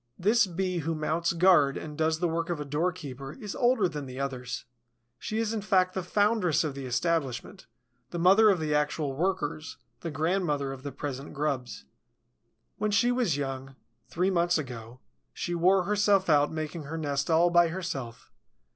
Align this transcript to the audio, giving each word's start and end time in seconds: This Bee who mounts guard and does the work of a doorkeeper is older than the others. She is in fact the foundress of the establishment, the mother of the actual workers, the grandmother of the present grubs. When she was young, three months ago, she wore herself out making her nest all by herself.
This 0.17 0.47
Bee 0.47 0.79
who 0.79 0.95
mounts 0.95 1.31
guard 1.31 1.77
and 1.77 1.95
does 1.95 2.17
the 2.17 2.27
work 2.27 2.49
of 2.49 2.59
a 2.59 2.65
doorkeeper 2.65 3.33
is 3.33 3.55
older 3.55 3.87
than 3.87 4.07
the 4.07 4.19
others. 4.19 4.65
She 5.19 5.37
is 5.37 5.53
in 5.53 5.61
fact 5.61 5.93
the 5.93 6.01
foundress 6.01 6.63
of 6.63 6.73
the 6.73 6.87
establishment, 6.87 7.67
the 8.09 8.17
mother 8.17 8.49
of 8.49 8.59
the 8.59 8.73
actual 8.73 9.13
workers, 9.15 9.77
the 9.99 10.09
grandmother 10.09 10.71
of 10.71 10.81
the 10.81 10.91
present 10.91 11.33
grubs. 11.33 11.85
When 12.77 12.89
she 12.89 13.11
was 13.11 13.37
young, 13.37 13.75
three 14.07 14.31
months 14.31 14.57
ago, 14.57 15.01
she 15.35 15.53
wore 15.53 15.83
herself 15.83 16.31
out 16.31 16.51
making 16.51 16.85
her 16.85 16.97
nest 16.97 17.29
all 17.29 17.51
by 17.51 17.67
herself. 17.67 18.31